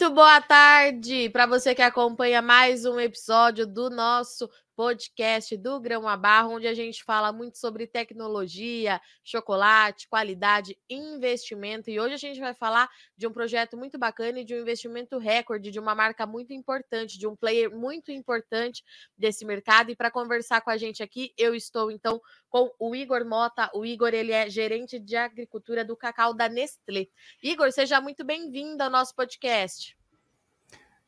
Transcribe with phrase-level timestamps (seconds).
[0.00, 4.48] Muito boa tarde para você que acompanha mais um episódio do nosso
[4.78, 11.90] podcast do Grão a Barro, onde a gente fala muito sobre tecnologia, chocolate, qualidade, investimento.
[11.90, 15.18] E hoje a gente vai falar de um projeto muito bacana e de um investimento
[15.18, 18.84] recorde, de uma marca muito importante, de um player muito importante
[19.16, 19.90] desse mercado.
[19.90, 23.68] E para conversar com a gente aqui, eu estou então com o Igor Mota.
[23.74, 27.08] O Igor, ele é gerente de agricultura do cacau da Nestlé.
[27.42, 29.97] Igor, seja muito bem-vindo ao nosso podcast.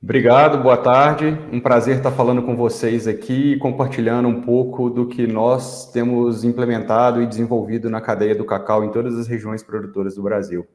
[0.02, 1.26] Obrigado, boa tarde.
[1.52, 6.42] Um prazer estar falando com vocês aqui e compartilhando um pouco do que nós temos
[6.42, 10.66] implementado e desenvolvido na cadeia do cacau em todas as regiões produtoras do Brasil.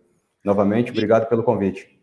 [0.43, 1.94] Novamente, obrigado pelo convite.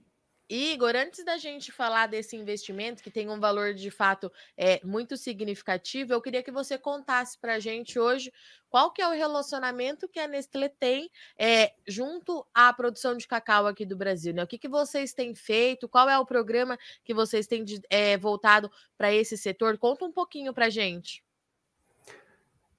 [0.55, 5.17] Igor, antes da gente falar desse investimento, que tem um valor de fato é, muito
[5.17, 8.31] significativo, eu queria que você contasse para a gente hoje
[8.69, 13.67] qual que é o relacionamento que a Nestlé tem é, junto à produção de cacau
[13.67, 14.35] aqui do Brasil.
[14.35, 14.43] Né?
[14.43, 15.89] O que, que vocês têm feito?
[15.89, 19.79] Qual é o programa que vocês têm de, é, voltado para esse setor?
[19.79, 21.25] Conta um pouquinho para a gente.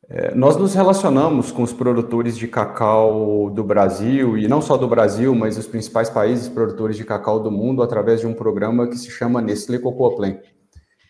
[0.10, 4.88] É, nós nos relacionamos com os produtores de cacau do Brasil, e não só do
[4.88, 8.98] Brasil, mas os principais países produtores de cacau do mundo, através de um programa que
[8.98, 10.38] se chama Nestlé Cocoa Plan.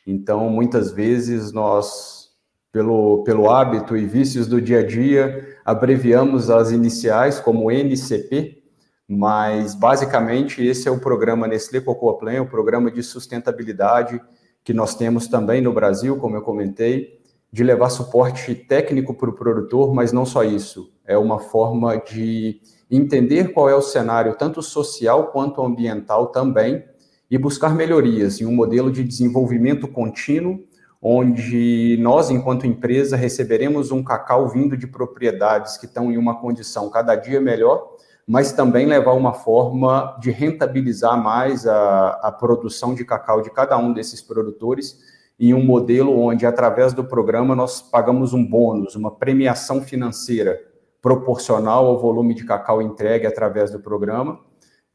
[0.06, 2.30] Então, muitas vezes, nós,
[2.72, 8.62] pelo, pelo hábito e vícios do dia a dia, abreviamos as iniciais como NCP,
[9.08, 14.22] mas, basicamente, esse é o programa Nestlé Cocoa Plan, o programa de sustentabilidade
[14.64, 17.23] que nós temos também no Brasil, como eu comentei,
[17.54, 20.92] de levar suporte técnico para o produtor, mas não só isso.
[21.06, 22.60] É uma forma de
[22.90, 26.84] entender qual é o cenário, tanto social quanto ambiental também,
[27.30, 30.62] e buscar melhorias em um modelo de desenvolvimento contínuo,
[31.00, 36.90] onde nós, enquanto empresa, receberemos um cacau vindo de propriedades que estão em uma condição
[36.90, 37.88] cada dia melhor,
[38.26, 43.78] mas também levar uma forma de rentabilizar mais a, a produção de cacau de cada
[43.78, 45.13] um desses produtores
[45.50, 50.58] em um modelo onde, através do programa, nós pagamos um bônus, uma premiação financeira
[51.02, 54.40] proporcional ao volume de cacau entregue através do programa.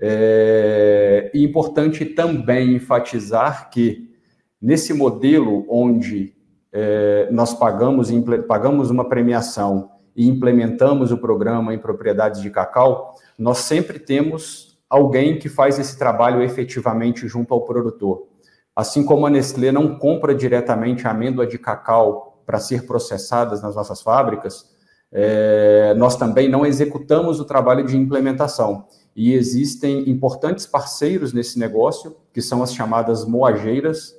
[0.01, 4.11] É, importante também enfatizar que,
[4.59, 6.35] nesse modelo onde
[6.73, 8.11] é, nós pagamos,
[8.49, 15.39] pagamos uma premiação e implementamos o programa em propriedades de cacau, nós sempre temos alguém
[15.39, 18.27] que faz esse trabalho efetivamente junto ao produtor.
[18.79, 24.01] Assim como a Nestlé não compra diretamente amêndoa de cacau para ser processadas nas nossas
[24.01, 24.67] fábricas,
[25.11, 28.87] é, nós também não executamos o trabalho de implementação.
[29.17, 34.15] E existem importantes parceiros nesse negócio, que são as chamadas moageiras,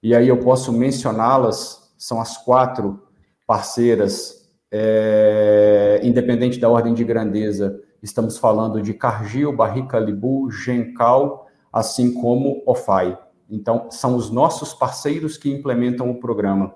[0.00, 3.02] e aí eu posso mencioná-las, são as quatro
[3.44, 12.14] parceiras, é, independente da ordem de grandeza, estamos falando de Cargill, Barrica Libu, Gencal, assim
[12.14, 13.18] como OFAI.
[13.54, 16.74] Então, são os nossos parceiros que implementam o programa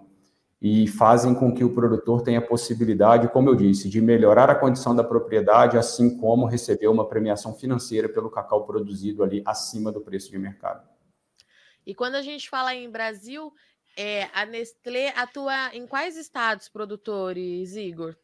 [0.63, 4.55] e fazem com que o produtor tenha a possibilidade, como eu disse, de melhorar a
[4.55, 10.01] condição da propriedade, assim como receber uma premiação financeira pelo cacau produzido ali acima do
[10.01, 10.89] preço de mercado.
[11.85, 13.53] E quando a gente fala em Brasil,
[13.97, 18.15] é, a Nestlé atua em quais estados produtores, Igor?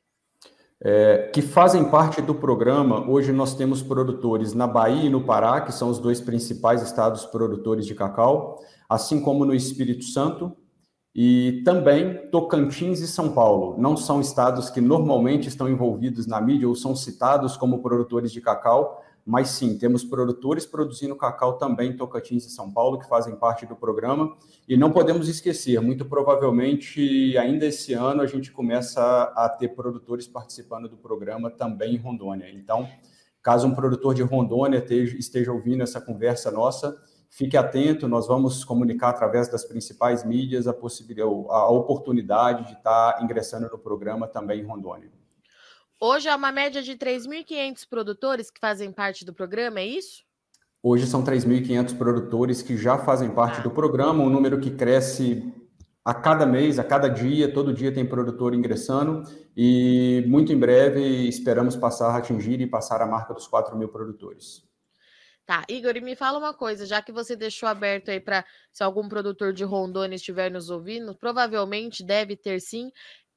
[0.85, 3.09] É, que fazem parte do programa.
[3.09, 7.25] Hoje nós temos produtores na Bahia e no Pará, que são os dois principais estados
[7.25, 10.55] produtores de cacau, assim como no Espírito Santo
[11.15, 13.81] e também Tocantins e São Paulo.
[13.81, 18.43] Não são estados que normalmente estão envolvidos na mídia ou são citados como produtores de
[18.43, 23.35] cacau, mas sim, temos produtores produzindo cacau também em Tocantins e São Paulo, que fazem
[23.35, 24.37] parte do programa.
[24.69, 29.03] E não podemos esquecer, muito provavelmente, ainda esse ano, a gente começa
[29.35, 32.51] a ter produtores participando do programa também em Rondônia.
[32.51, 32.87] Então,
[33.43, 34.85] caso um produtor de Rondônia
[35.19, 36.95] esteja ouvindo essa conversa nossa,
[37.31, 43.23] fique atento, nós vamos comunicar através das principais mídias a, possibilidade, a oportunidade de estar
[43.23, 45.11] ingressando no programa também em Rondônia.
[46.01, 50.23] Hoje é uma média de 3.500 produtores que fazem parte do programa, é isso?
[50.83, 53.63] Hoje são 3.500 produtores que já fazem parte ah.
[53.63, 55.53] do programa, um número que cresce
[56.05, 59.23] a cada mês, a cada dia, todo dia tem produtor ingressando
[59.57, 64.63] e muito em breve esperamos passar, atingir e passar a marca dos 4 mil produtores.
[65.47, 68.83] Tá, Igor, e me fala uma coisa, já que você deixou aberto aí para se
[68.83, 72.91] algum produtor de Rondônia estiver nos ouvindo, provavelmente deve ter sim.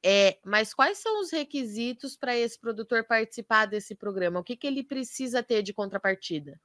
[0.03, 4.39] É, mas quais são os requisitos para esse produtor participar desse programa?
[4.39, 6.59] O que, que ele precisa ter de contrapartida?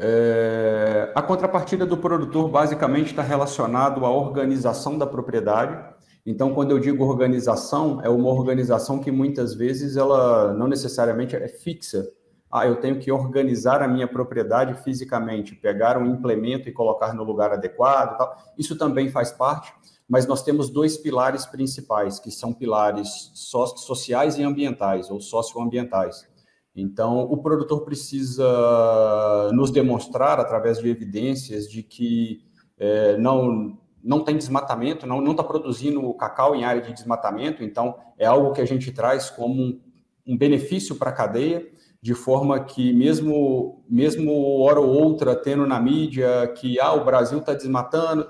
[0.00, 5.96] É, a contrapartida do produtor basicamente está relacionado à organização da propriedade.
[6.24, 11.48] Então, quando eu digo organização, é uma organização que muitas vezes ela não necessariamente é
[11.48, 12.06] fixa,
[12.50, 17.22] ah, eu tenho que organizar a minha propriedade fisicamente, pegar um implemento e colocar no
[17.22, 18.36] lugar adequado, tal.
[18.56, 19.72] isso também faz parte,
[20.08, 26.26] mas nós temos dois pilares principais, que são pilares sociais e ambientais, ou socioambientais.
[26.74, 32.40] Então, o produtor precisa nos demonstrar, através de evidências, de que
[32.78, 38.26] é, não, não tem desmatamento, não está produzindo cacau em área de desmatamento, então é
[38.26, 39.80] algo que a gente traz como um,
[40.26, 41.66] um benefício para a cadeia,
[42.00, 47.38] de forma que mesmo, mesmo hora ou outra tendo na mídia que ah, o Brasil
[47.40, 48.28] está desmatando,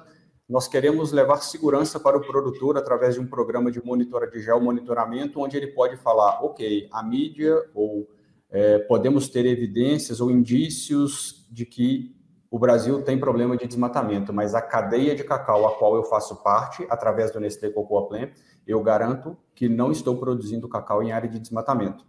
[0.49, 5.41] nós queremos levar segurança para o produtor através de um programa de monitora de geomonitoramento,
[5.41, 8.09] onde ele pode falar, ok, a mídia ou
[8.51, 12.17] é, podemos ter evidências ou indícios de que
[12.51, 16.43] o Brasil tem problema de desmatamento, mas a cadeia de cacau a qual eu faço
[16.43, 18.33] parte, através do Nestlé Cocoa Plant,
[18.67, 22.07] eu garanto que não estou produzindo cacau em área de desmatamento.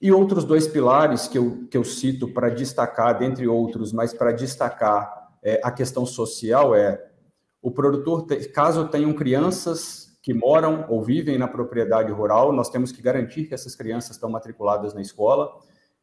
[0.00, 4.32] E outros dois pilares que eu, que eu cito para destacar, dentre outros, mas para
[4.32, 7.11] destacar é, a questão social é
[7.62, 13.00] o produtor, caso tenham crianças que moram ou vivem na propriedade rural, nós temos que
[13.00, 15.50] garantir que essas crianças estão matriculadas na escola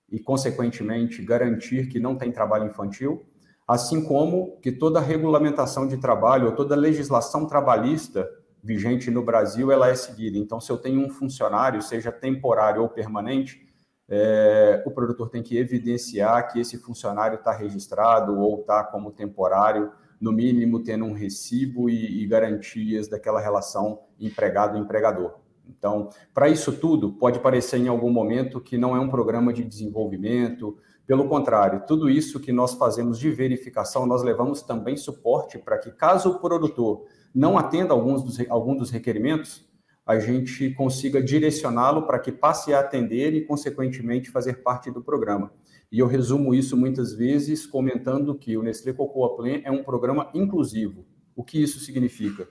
[0.10, 3.26] e, consequentemente, garantir que não tem trabalho infantil
[3.70, 8.28] assim como que toda regulamentação de trabalho ou toda legislação trabalhista
[8.64, 10.40] vigente no Brasil ela é seguida.
[10.40, 13.64] Então, se eu tenho um funcionário, seja temporário ou permanente,
[14.10, 19.92] é, o produtor tem que evidenciar que esse funcionário está registrado ou está como temporário,
[20.20, 25.36] no mínimo tendo um recibo e, e garantias daquela relação empregado-empregador.
[25.68, 29.64] Então, para isso tudo, pode parecer em algum momento que não é um programa de
[29.64, 35.78] desenvolvimento, pelo contrário, tudo isso que nós fazemos de verificação, nós levamos também suporte para
[35.78, 39.68] que, caso o produtor não atenda alguns dos, algum dos requerimentos,
[40.10, 45.54] a gente consiga direcioná-lo para que passe a atender e, consequentemente, fazer parte do programa.
[45.92, 50.32] E eu resumo isso muitas vezes comentando que o Nestlé Cocoa Plan é um programa
[50.34, 51.06] inclusivo.
[51.36, 52.48] O que isso significa?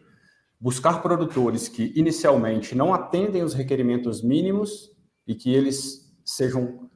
[0.61, 4.93] Buscar produtores que inicialmente não atendem os requerimentos mínimos
[5.27, 6.89] e que eles sejam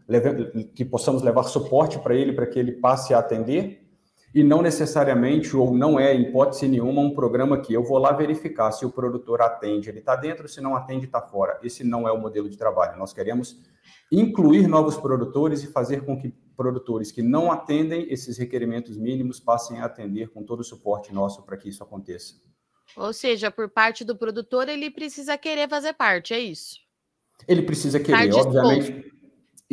[0.77, 3.82] que possamos levar suporte para ele, para que ele passe a atender,
[4.35, 8.13] e não necessariamente, ou não é, em hipótese nenhuma, um programa que eu vou lá
[8.13, 11.59] verificar se o produtor atende, ele está dentro, se não atende, está fora.
[11.63, 12.99] Esse não é o modelo de trabalho.
[12.99, 13.61] Nós queremos
[14.11, 19.81] incluir novos produtores e fazer com que produtores que não atendem esses requerimentos mínimos passem
[19.81, 22.35] a atender com todo o suporte nosso para que isso aconteça.
[22.97, 26.77] Ou seja, por parte do produtor, ele precisa querer fazer parte, é isso?
[27.49, 29.12] Ele precisa querer, obviamente.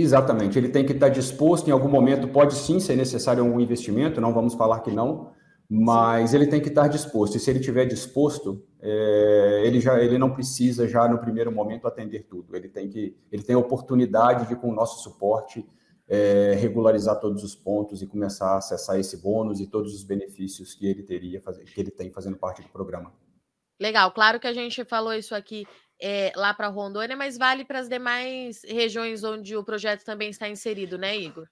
[0.01, 4.21] Exatamente, ele tem que estar disposto, em algum momento pode sim ser necessário um investimento,
[4.21, 5.33] não vamos falar que não,
[5.69, 10.17] mas ele tem que estar disposto, e se ele estiver disposto, é, ele já ele
[10.17, 14.47] não precisa já no primeiro momento atender tudo, ele tem que ele tem a oportunidade
[14.47, 15.67] de com o nosso suporte
[16.07, 20.73] é, regularizar todos os pontos e começar a acessar esse bônus e todos os benefícios
[20.73, 23.11] que ele teria que ele tem fazendo parte do programa.
[23.77, 25.67] Legal, claro que a gente falou isso aqui
[26.01, 30.47] é, lá para Rondônia, mas vale para as demais regiões onde o projeto também está
[30.47, 31.45] inserido, né, Igor?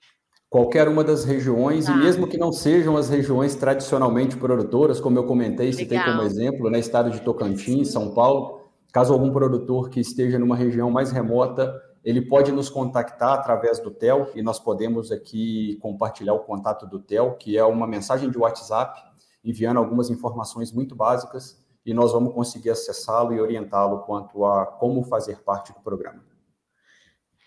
[0.49, 1.91] Qualquer uma das regiões, tá.
[1.91, 6.69] e mesmo que não sejam as regiões tradicionalmente produtoras, como eu comentei, citei como exemplo,
[6.69, 8.61] né, estado de Tocantins, São Paulo,
[8.93, 13.91] caso algum produtor que esteja numa região mais remota, ele pode nos contactar através do
[13.91, 18.37] TEL, e nós podemos aqui compartilhar o contato do TEL, que é uma mensagem de
[18.37, 19.01] WhatsApp,
[19.43, 21.57] enviando algumas informações muito básicas,
[21.87, 26.21] e nós vamos conseguir acessá-lo e orientá-lo quanto a como fazer parte do programa.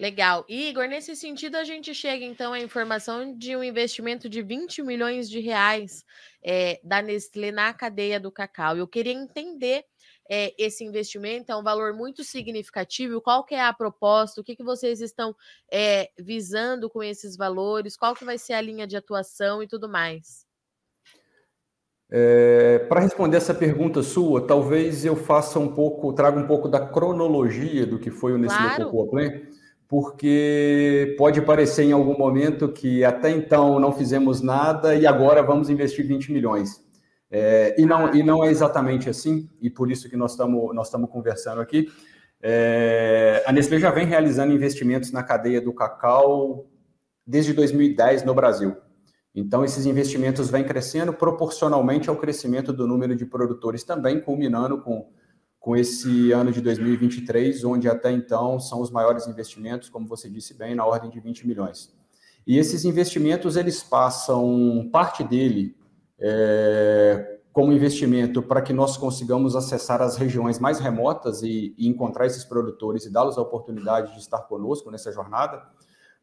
[0.00, 0.46] Legal.
[0.48, 5.28] Igor, nesse sentido, a gente chega então à informação de um investimento de 20 milhões
[5.28, 6.02] de reais
[6.42, 8.78] é, da Nestlé na cadeia do cacau.
[8.78, 9.84] Eu queria entender
[10.26, 13.20] é, esse investimento, é um valor muito significativo.
[13.20, 14.40] Qual que é a proposta?
[14.40, 15.36] O que, que vocês estão
[15.70, 17.94] é, visando com esses valores?
[17.94, 20.48] Qual que vai ser a linha de atuação e tudo mais?
[22.10, 26.80] É, Para responder essa pergunta sua, talvez eu faça um pouco, traga um pouco da
[26.80, 28.84] cronologia do que foi o Nestlé claro.
[28.86, 29.30] Cocoa Plan,
[29.86, 35.70] porque pode parecer em algum momento que até então não fizemos nada e agora vamos
[35.70, 36.80] investir 20 milhões.
[37.30, 40.90] É, e, não, e não é exatamente assim, e por isso que nós estamos nós
[40.90, 41.86] conversando aqui.
[42.42, 46.66] É, a Nestlé já vem realizando investimentos na cadeia do cacau
[47.24, 48.76] desde 2010 no Brasil.
[49.34, 55.08] Então, esses investimentos vêm crescendo proporcionalmente ao crescimento do número de produtores, também culminando com,
[55.58, 60.54] com esse ano de 2023, onde até então são os maiores investimentos, como você disse
[60.54, 61.94] bem, na ordem de 20 milhões.
[62.46, 65.76] E esses investimentos, eles passam parte dele
[66.18, 72.26] é, como investimento para que nós consigamos acessar as regiões mais remotas e, e encontrar
[72.26, 75.62] esses produtores e dá-los a oportunidade de estar conosco nessa jornada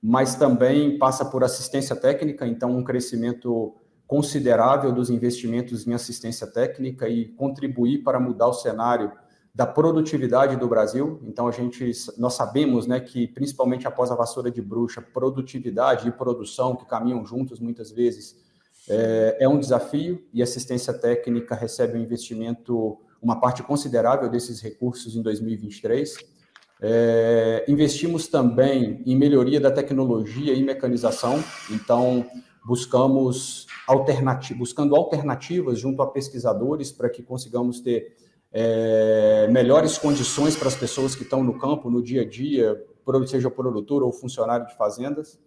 [0.08, 3.76] mas também passa por assistência técnica, então um crescimento
[4.08, 9.12] considerável dos investimentos em assistência técnica e contribuir para mudar o cenário
[9.54, 11.20] da produtividade do Brasil.
[11.26, 16.12] Então a gente nós sabemos, né, que principalmente após a vassoura de bruxa, produtividade e
[16.14, 18.38] produção que caminham juntos muitas vezes
[18.88, 25.18] é, é um desafio e assistência técnica recebe um investimento, uma parte considerável desses recursos
[25.18, 26.37] em 2023.
[26.82, 32.26] É, investimos também em melhoria da tecnologia e mecanização, então
[32.66, 38.16] buscamos alternativas, buscando alternativas junto a pesquisadores para que consigamos ter
[38.52, 42.76] é, melhores condições para as pessoas que estão no campo, no dia a dia,
[43.26, 45.40] seja produtor ou funcionário de fazendas.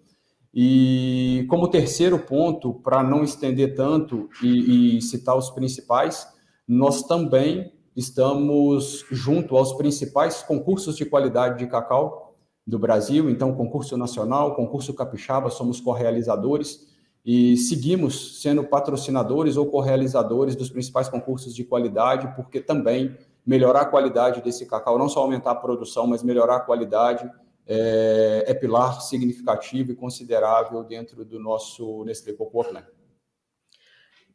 [0.52, 6.26] E como terceiro ponto, para não estender tanto e, e, citar os principais,
[6.66, 12.34] nós também estamos junto aos principais concursos de qualidade de cacau
[12.66, 16.88] do Brasil, então concurso nacional, concurso capixaba, somos correalizadores
[17.24, 23.14] e seguimos sendo patrocinadores ou correalizadores dos principais concursos de qualidade, porque também
[23.44, 27.30] melhorar a qualidade desse cacau, não só aumentar a produção, mas melhorar a qualidade
[27.66, 32.82] é, é pilar significativo e considerável dentro do nosso Nestlé Cocoa Plan.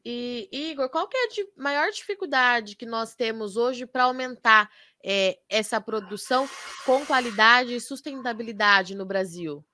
[0.06, 4.70] E, Igor, qual que é a maior dificuldade que nós temos hoje para aumentar
[5.04, 6.48] é, essa produção
[6.86, 9.66] com qualidade e sustentabilidade no Brasil?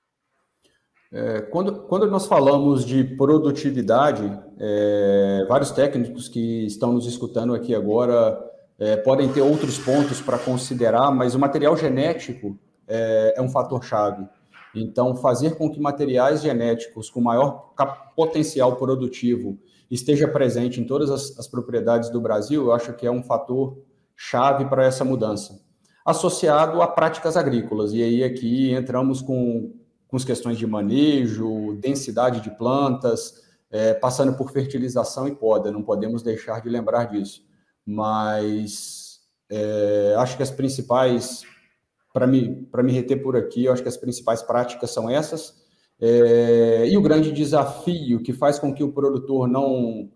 [1.12, 4.24] É, quando, quando nós falamos de produtividade,
[4.58, 8.42] é, vários técnicos que estão nos escutando aqui agora
[8.80, 12.58] é, podem ter outros pontos para considerar, mas o material genético
[12.88, 14.26] é, é um fator chave.
[14.74, 17.74] Então, fazer com que materiais genéticos com maior
[18.16, 19.60] potencial produtivo
[19.92, 23.78] esteja presente em todas as, as propriedades do Brasil, eu acho que é um fator
[24.16, 25.62] chave para essa mudança.
[26.06, 29.74] Associado a práticas agrícolas, e aí aqui entramos com
[30.12, 35.82] com as questões de manejo, densidade de plantas, é, passando por fertilização e poda, não
[35.82, 37.42] podemos deixar de lembrar disso.
[37.86, 41.44] Mas é, acho que as principais,
[42.14, 45.61] para me, me reter por aqui, eu acho que as principais práticas são essas.
[46.02, 50.10] É, e o grande desafio que faz com que o produtor não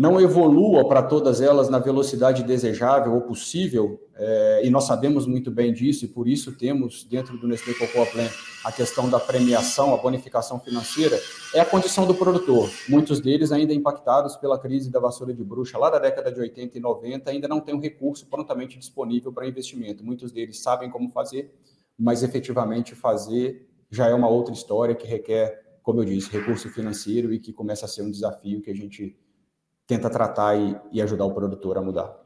[0.00, 5.50] não evolua para todas elas na velocidade desejável ou possível, é, e nós sabemos muito
[5.50, 8.26] bem disso, e por isso temos dentro do Nestlé Cocoa Plan
[8.64, 11.20] a questão da premiação, a bonificação financeira,
[11.54, 12.70] é a condição do produtor.
[12.88, 16.78] Muitos deles ainda impactados pela crise da vassoura de bruxa lá da década de 80
[16.78, 20.02] e 90, ainda não têm um recurso prontamente disponível para investimento.
[20.02, 21.54] Muitos deles sabem como fazer,
[21.98, 27.32] mas efetivamente fazer já é uma outra história que requer, como eu disse, recurso financeiro
[27.32, 29.18] e que começa a ser um desafio que a gente
[29.86, 32.16] tenta tratar e, e ajudar o produtor a mudar.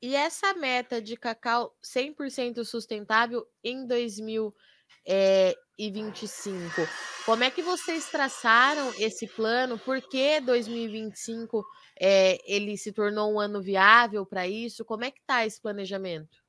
[0.00, 6.88] E essa meta de cacau 100% sustentável em 2025, eh,
[7.24, 9.76] como é que vocês traçaram esse plano?
[9.78, 11.64] Por que 2025
[11.98, 14.84] é, ele se tornou um ano viável para isso?
[14.84, 16.45] Como é que está esse planejamento?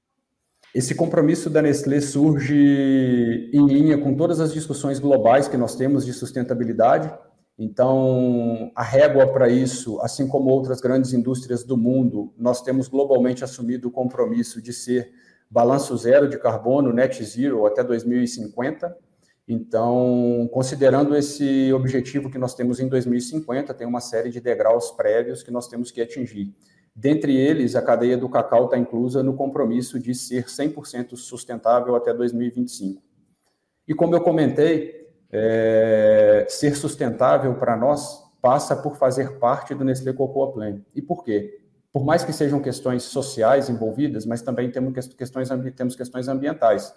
[0.76, 6.06] Esse compromisso da Nestlé surge em linha com todas as discussões globais que nós temos
[6.06, 7.12] de sustentabilidade
[7.60, 13.44] então, a régua para isso, assim como outras grandes indústrias do mundo, nós temos globalmente
[13.44, 15.12] assumido o compromisso de ser
[15.50, 18.96] balanço zero de carbono, net zero, até 2050.
[19.48, 25.42] Então, considerando esse objetivo que nós temos em 2050, tem uma série de degraus prévios
[25.42, 26.54] que nós temos que atingir.
[27.00, 32.12] Dentre eles, a cadeia do cacau está inclusa no compromisso de ser 100% sustentável até
[32.12, 33.04] 2025.
[33.88, 40.12] E como eu comentei, é, ser sustentável para nós passa por fazer parte do Nestlé
[40.12, 40.82] Cocoa Plan.
[40.96, 41.62] E por quê?
[41.94, 46.92] Por mais que sejam questões sociais envolvidas, mas também temos questões, temos questões ambientais.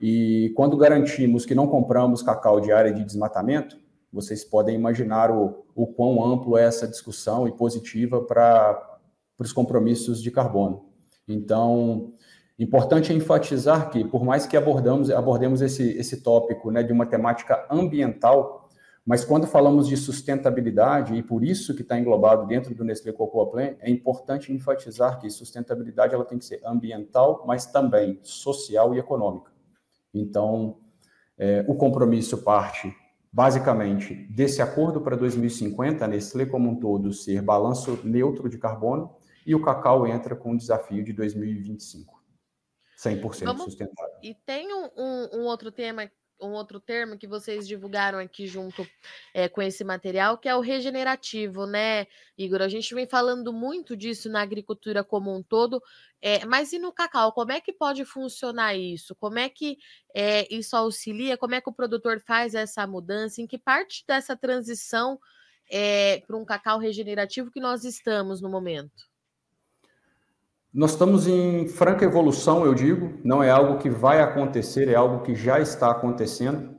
[0.00, 3.76] E quando garantimos que não compramos cacau de área de desmatamento,
[4.12, 8.95] vocês podem imaginar o, o quão amplo é essa discussão e positiva para
[9.38, 10.86] os compromissos de carbono.
[11.28, 12.14] Então,
[12.58, 17.66] Importante enfatizar que, por mais que abordamos, abordemos esse, esse tópico né, de uma temática
[17.70, 18.70] ambiental,
[19.04, 23.50] mas quando falamos de sustentabilidade, e por isso que está englobado dentro do Nestlé Cocoa
[23.50, 28.98] Plan, é importante enfatizar que sustentabilidade ela tem que ser ambiental, mas também social e
[28.98, 29.52] econômica.
[30.14, 30.78] Então,
[31.38, 32.90] é, o compromisso parte
[33.30, 39.14] basicamente desse acordo para 2050, a Nestlé como um todo ser balanço neutro de carbono,
[39.46, 42.22] e o cacau entra com o desafio de 2025.
[42.98, 43.64] 100% Vamos...
[43.64, 44.18] sustentável.
[44.22, 48.86] E tem um, um, um, outro tema um outro termo que vocês divulgaram aqui junto
[49.32, 52.60] é, com esse material, que é o regenerativo, né, Igor?
[52.60, 55.82] A gente vem falando muito disso na agricultura como um todo,
[56.20, 57.32] é, mas e no cacau?
[57.32, 59.14] Como é que pode funcionar isso?
[59.14, 59.78] Como é que
[60.14, 61.38] é, isso auxilia?
[61.38, 63.40] Como é que o produtor faz essa mudança?
[63.40, 65.18] Em que parte dessa transição
[66.26, 69.15] para um cacau regenerativo que nós estamos no momento?
[70.76, 75.22] Nós estamos em franca evolução, eu digo, não é algo que vai acontecer, é algo
[75.22, 76.76] que já está acontecendo.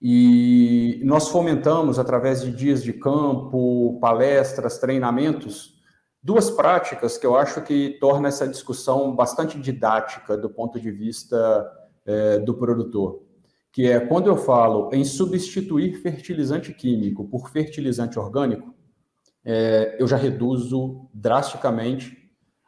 [0.00, 5.74] E nós fomentamos, através de dias de campo, palestras, treinamentos,
[6.22, 11.70] duas práticas que eu acho que torna essa discussão bastante didática do ponto de vista
[12.06, 13.24] é, do produtor.
[13.70, 18.74] Que é quando eu falo em substituir fertilizante químico por fertilizante orgânico,
[19.44, 22.21] é, eu já reduzo drasticamente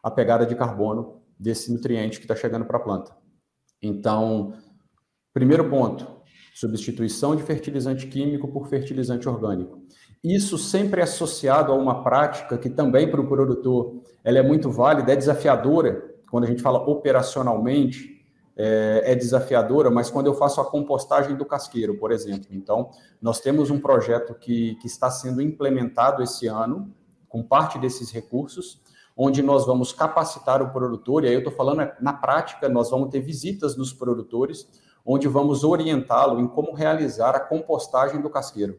[0.04, 3.16] a pegada de carbono desse nutriente que está chegando para a planta.
[3.82, 4.52] Então,
[5.32, 6.06] primeiro ponto,
[6.54, 9.82] substituição de fertilizante químico por fertilizante orgânico.
[10.22, 14.70] Isso sempre é associado a uma prática que também para o produtor ela é muito
[14.70, 16.14] válida, é desafiadora.
[16.30, 18.14] Quando a gente fala operacionalmente,
[18.56, 22.48] é, é, desafiadora, mas quando eu faço a compostagem do casqueiro, por exemplo.
[22.50, 26.92] Então, nós temos um projeto que, que está sendo implementado esse ano,
[27.28, 28.80] com parte desses recursos,
[29.16, 32.90] onde nós vamos capacitar o produtor, e aí eu estou falando é, na prática, nós
[32.90, 34.68] vamos ter visitas nos produtores,
[35.06, 38.78] onde vamos orientá-lo em como realizar a compostagem do casqueiro.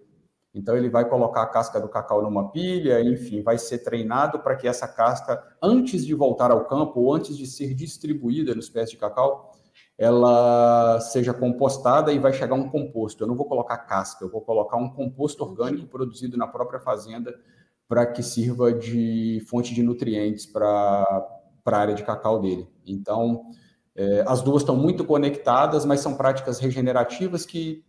[0.53, 4.55] Então, ele vai colocar a casca do cacau numa pilha, enfim, vai ser treinado para
[4.55, 8.89] que essa casca, antes de voltar ao campo ou antes de ser distribuída nos pés
[8.89, 9.51] de cacau,
[9.97, 13.23] ela seja compostada e vai chegar um composto.
[13.23, 17.37] Eu não vou colocar casca, eu vou colocar um composto orgânico produzido na própria fazenda
[17.87, 21.05] para que sirva de fonte de nutrientes para
[21.65, 22.67] a área de cacau dele.
[22.85, 23.43] Então,
[23.95, 27.83] é, as duas estão muito conectadas, mas são práticas regenerativas que,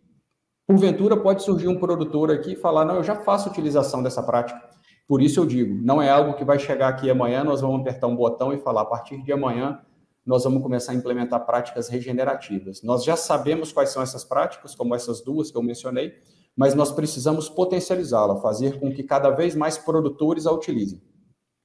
[0.66, 4.60] porventura, pode surgir um produtor aqui e falar: não, eu já faço utilização dessa prática.
[5.08, 8.06] Por isso eu digo, não é algo que vai chegar aqui amanhã, nós vamos apertar
[8.06, 9.80] um botão e falar: a partir de amanhã
[10.24, 12.82] nós vamos começar a implementar práticas regenerativas.
[12.82, 16.14] Nós já sabemos quais são essas práticas, como essas duas que eu mencionei,
[16.56, 21.02] mas nós precisamos potencializá-la, fazer com que cada vez mais produtores a utilizem.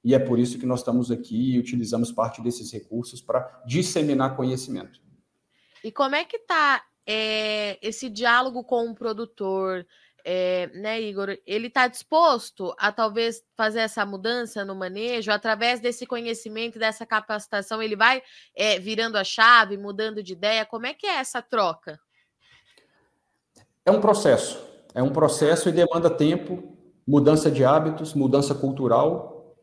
[0.04, 4.36] E é por isso que nós estamos aqui e utilizamos parte desses recursos para disseminar
[4.36, 5.00] conhecimento.
[5.82, 9.86] E como é que está é, esse diálogo com o produtor,
[10.24, 11.36] é, né, Igor?
[11.46, 17.80] Ele está disposto a talvez fazer essa mudança no manejo através desse conhecimento, dessa capacitação?
[17.80, 18.22] Ele vai
[18.54, 20.66] é, virando a chave, mudando de ideia?
[20.66, 21.98] Como é que é essa troca?
[23.84, 24.71] É um processo.
[24.94, 26.62] É um processo e demanda tempo,
[27.06, 29.56] mudança de hábitos, mudança cultural.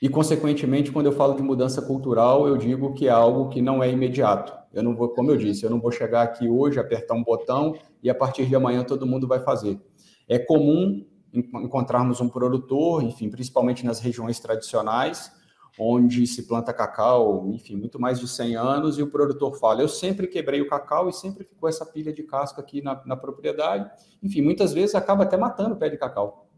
[0.00, 3.82] E, consequentemente, quando eu falo de mudança cultural, eu digo que é algo que não
[3.82, 4.52] é imediato.
[4.72, 7.74] Eu não vou, como eu disse, eu não vou chegar aqui hoje, apertar um botão
[8.02, 9.78] e a partir de amanhã todo mundo vai fazer.
[10.28, 15.30] É comum encontrarmos um produtor, enfim, principalmente nas regiões tradicionais,
[15.78, 19.88] onde se planta cacau, enfim, muito mais de 100 anos, e o produtor fala: Eu
[19.88, 23.90] sempre quebrei o cacau e sempre ficou essa pilha de casca aqui na, na propriedade.
[24.22, 26.48] Enfim, muitas vezes acaba até matando o pé de cacau.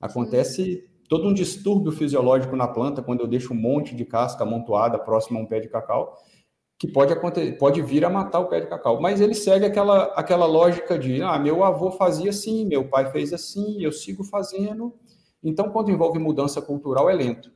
[0.00, 4.98] Acontece todo um distúrbio fisiológico na planta quando eu deixo um monte de casca amontoada
[4.98, 6.16] próximo a um pé de cacau,
[6.78, 9.00] que pode, acontecer, pode vir a matar o pé de cacau.
[9.00, 13.32] Mas ele segue aquela, aquela lógica de: ah, meu avô fazia assim, meu pai fez
[13.32, 14.94] assim, eu sigo fazendo.
[15.44, 17.50] Então, quando envolve mudança cultural, é lento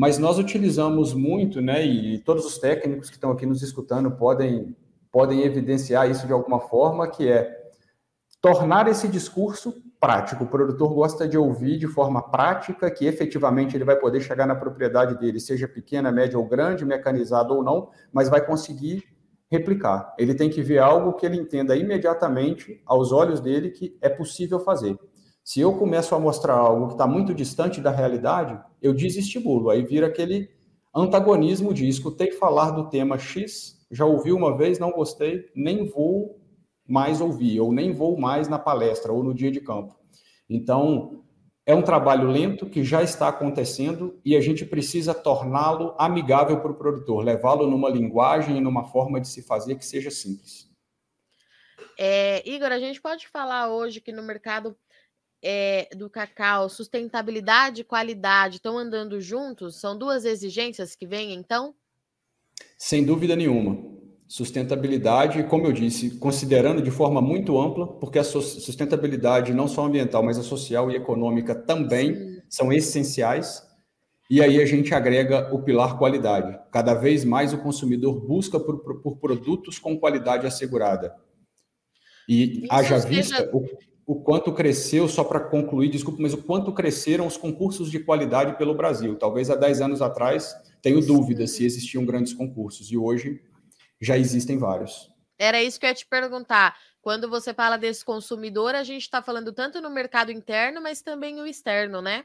[0.00, 4.74] mas nós utilizamos muito, né, e todos os técnicos que estão aqui nos escutando podem,
[5.12, 7.54] podem evidenciar isso de alguma forma, que é
[8.40, 10.44] tornar esse discurso prático.
[10.44, 14.54] O produtor gosta de ouvir de forma prática, que efetivamente ele vai poder chegar na
[14.54, 19.04] propriedade dele, seja pequena, média ou grande, mecanizado ou não, mas vai conseguir
[19.50, 20.14] replicar.
[20.18, 24.60] Ele tem que ver algo que ele entenda imediatamente, aos olhos dele, que é possível
[24.60, 24.98] fazer.
[25.50, 29.68] Se eu começo a mostrar algo que está muito distante da realidade, eu desestimulo.
[29.68, 30.48] Aí vira aquele
[30.94, 36.40] antagonismo de escutei falar do tema X, já ouvi uma vez, não gostei, nem vou
[36.86, 39.98] mais ouvir, ou nem vou mais na palestra ou no dia de campo.
[40.48, 41.24] Então,
[41.66, 46.70] é um trabalho lento que já está acontecendo e a gente precisa torná-lo amigável para
[46.70, 50.70] o produtor, levá-lo numa linguagem e numa forma de se fazer que seja simples.
[51.98, 54.76] É, Igor, a gente pode falar hoje que no mercado
[55.42, 59.80] é, do cacau, sustentabilidade e qualidade estão andando juntos?
[59.80, 61.74] São duas exigências que vêm, então?
[62.76, 63.78] Sem dúvida nenhuma.
[64.28, 70.22] Sustentabilidade, como eu disse, considerando de forma muito ampla, porque a sustentabilidade não só ambiental,
[70.22, 72.42] mas a social e econômica também Sim.
[72.48, 73.62] são essenciais.
[74.30, 76.56] E aí a gente agrega o pilar qualidade.
[76.70, 81.12] Cada vez mais o consumidor busca por, por produtos com qualidade assegurada.
[82.28, 83.50] E Isso haja vista seja...
[83.52, 83.66] o,
[84.10, 88.58] o quanto cresceu, só para concluir, desculpa, mas o quanto cresceram os concursos de qualidade
[88.58, 89.16] pelo Brasil.
[89.16, 93.40] Talvez há 10 anos atrás, tenho dúvida se existiam grandes concursos, e hoje
[94.00, 95.08] já existem vários.
[95.38, 96.76] Era isso que eu ia te perguntar.
[97.00, 101.40] Quando você fala desse consumidor, a gente está falando tanto no mercado interno, mas também
[101.40, 102.24] o externo, né?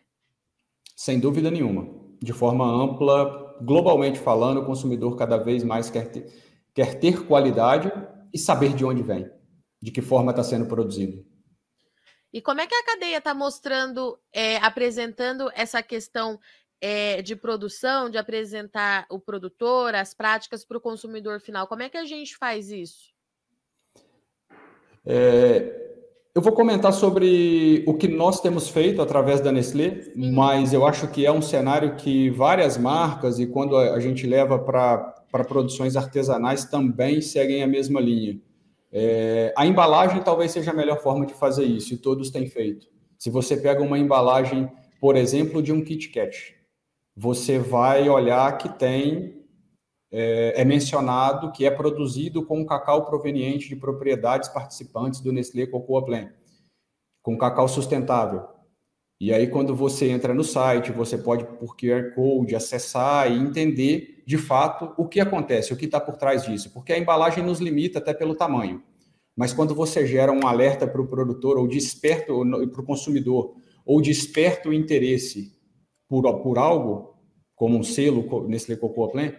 [0.95, 1.87] Sem dúvida nenhuma.
[2.19, 6.33] De forma ampla, globalmente falando, o consumidor cada vez mais quer ter,
[6.73, 7.91] quer ter qualidade
[8.33, 9.29] e saber de onde vem,
[9.79, 11.34] de que forma está sendo produzido.
[12.33, 16.39] E como é que a cadeia está mostrando, é, apresentando essa questão
[16.81, 21.67] é, de produção, de apresentar o produtor, as práticas para o consumidor final?
[21.67, 23.13] Como é que a gente faz isso?
[25.05, 25.85] É,
[26.35, 30.31] eu vou comentar sobre o que nós temos feito através da Nestlé, Sim.
[30.31, 34.59] mas eu acho que é um cenário que várias marcas, e quando a gente leva
[34.59, 38.37] para produções artesanais, também seguem a mesma linha.
[38.97, 42.87] É, a embalagem talvez seja a melhor forma de fazer isso, e todos têm feito.
[43.19, 46.55] Se você pega uma embalagem, por exemplo, de um Kit Kat,
[47.13, 49.43] você vai olhar que tem
[50.09, 56.05] é, é, mencionado que é produzido com cacau proveniente de propriedades participantes do Nestlé Cocoa
[56.05, 56.31] Plant,
[57.21, 58.47] com cacau sustentável.
[59.19, 64.14] E aí, quando você entra no site, você pode, por QR Code, acessar e entender
[64.25, 67.59] de fato o que acontece, o que está por trás disso, porque a embalagem nos
[67.59, 68.81] limita até pelo tamanho.
[69.35, 72.33] Mas quando você gera um alerta para o produtor ou desperta
[72.71, 75.53] para o consumidor, ou desperta o interesse
[76.07, 77.15] por, por algo,
[77.53, 79.35] como um selo Nestlé Cocoa Plant,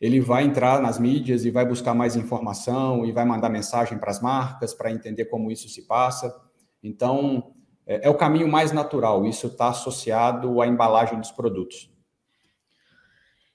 [0.00, 4.10] ele vai entrar nas mídias e vai buscar mais informação e vai mandar mensagem para
[4.10, 6.34] as marcas para entender como isso se passa.
[6.82, 7.52] Então,
[7.86, 9.26] é, é o caminho mais natural.
[9.26, 11.90] Isso está associado à embalagem dos produtos.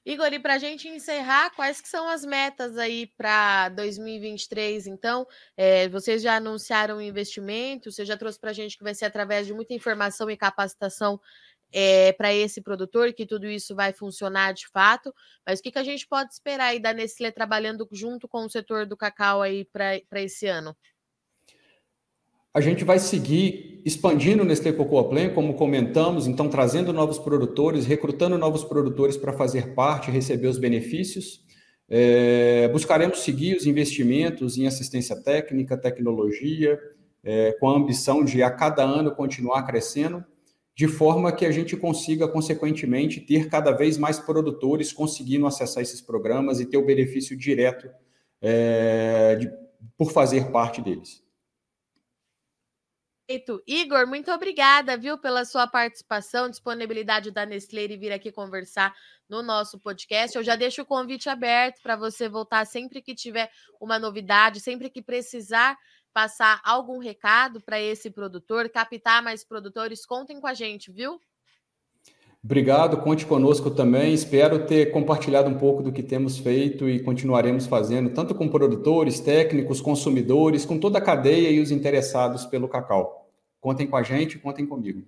[0.06, 4.86] Igor, e para a gente encerrar, quais que são as metas aí para 2023?
[4.86, 5.26] Então,
[5.58, 9.06] é, vocês já anunciaram o investimento, você já trouxe para a gente que vai ser
[9.06, 11.20] através de muita informação e capacitação
[11.74, 15.12] é, para esse produtor, que tudo isso vai funcionar de fato.
[15.44, 18.50] Mas o que, que a gente pode esperar aí da Nestlé trabalhando junto com o
[18.50, 20.78] setor do cacau aí para esse ano?
[22.56, 27.86] A gente vai seguir expandindo o Nestlé Cocoa Plan, como comentamos, então trazendo novos produtores,
[27.86, 31.42] recrutando novos produtores para fazer parte, receber os benefícios.
[31.90, 36.80] É, buscaremos seguir os investimentos em assistência técnica, tecnologia,
[37.26, 40.24] é, com a ambição de a cada ano continuar crescendo
[40.74, 46.00] de forma que a gente consiga, consequentemente, ter cada vez mais produtores conseguindo acessar esses
[46.00, 47.90] programas e ter o benefício direto
[48.42, 49.52] é, de,
[49.98, 51.25] por fazer parte deles.
[53.28, 53.64] Perfeito.
[53.66, 58.96] Igor, muito obrigada, viu, pela sua participação, disponibilidade da Nestlé e vir aqui conversar
[59.28, 60.38] no nosso podcast.
[60.38, 63.50] Eu já deixo o convite aberto para você voltar sempre que tiver
[63.82, 65.76] uma novidade, sempre que precisar
[66.14, 71.20] passar algum recado para esse produtor, captar mais produtores, contem com a gente, viu?
[72.46, 74.14] Obrigado, conte conosco também.
[74.14, 79.20] Espero ter compartilhado um pouco do que temos feito e continuaremos fazendo, tanto com produtores,
[79.20, 83.32] técnicos, consumidores, com toda a cadeia e os interessados pelo cacau.
[83.60, 85.02] Contem com a gente, contem comigo.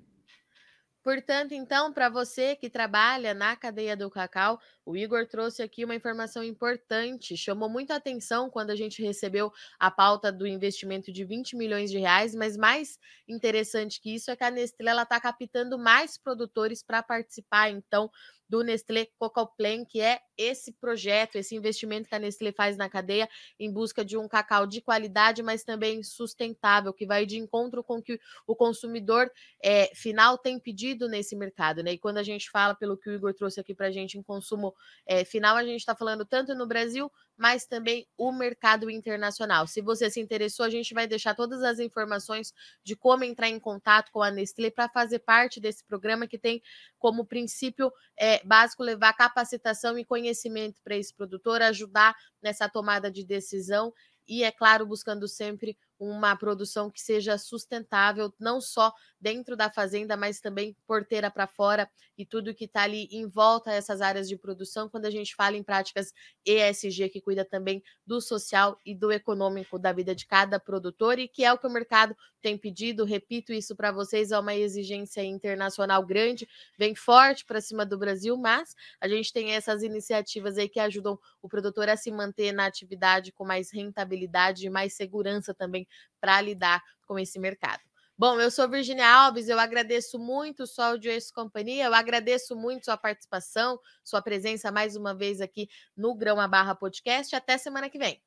[1.07, 5.95] Portanto, então, para você que trabalha na cadeia do cacau, o Igor trouxe aqui uma
[5.95, 7.37] informação importante.
[7.37, 11.97] Chamou muita atenção quando a gente recebeu a pauta do investimento de 20 milhões de
[11.97, 17.01] reais, mas mais interessante que isso é que a Nestlé está captando mais produtores para
[17.01, 18.11] participar, então,
[18.49, 23.27] do Nestlé Cocoplan, que é esse projeto, esse investimento que a Nestlé faz na cadeia
[23.59, 27.97] em busca de um cacau de qualidade, mas também sustentável, que vai de encontro com
[27.97, 29.31] o que o consumidor
[29.61, 31.83] é, final tem pedido nesse mercado.
[31.83, 31.93] Né?
[31.93, 34.23] E quando a gente fala, pelo que o Igor trouxe aqui para a gente, em
[34.23, 34.73] consumo
[35.05, 39.67] é, final, a gente está falando tanto no Brasil, mas também o mercado internacional.
[39.67, 43.59] Se você se interessou, a gente vai deixar todas as informações de como entrar em
[43.59, 46.61] contato com a Nestlé para fazer parte desse programa que tem
[46.97, 53.23] como princípio é, básico levar capacitação e conhecimento para esse produtor, ajudar nessa tomada de
[53.23, 53.93] decisão
[54.27, 60.15] e, é claro, buscando sempre uma produção que seja sustentável, não só dentro da fazenda,
[60.15, 64.37] mas também porteira para fora e tudo que está ali em volta dessas áreas de
[64.37, 66.11] produção, quando a gente fala em práticas
[66.45, 71.27] ESG, que cuida também do social e do econômico da vida de cada produtor, e
[71.27, 73.03] que é o que o mercado tem pedido.
[73.03, 78.37] Repito isso para vocês, é uma exigência internacional grande, vem forte para cima do Brasil,
[78.37, 82.65] mas a gente tem essas iniciativas aí que ajudam o produtor a se manter na
[82.65, 85.86] atividade com mais rentabilidade e mais segurança também
[86.19, 87.81] para lidar com esse mercado.
[88.19, 92.85] Bom, eu sou Virginia Alves, eu agradeço muito sua audiência e companhia, eu agradeço muito
[92.85, 97.35] sua participação, sua presença mais uma vez aqui no Grão a Barra Podcast.
[97.35, 98.19] Até semana que vem.